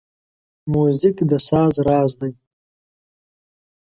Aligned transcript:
موزیک 0.71 1.17
د 1.29 1.31
ساز 1.47 1.73
راز 1.87 2.11
دی. 2.19 2.31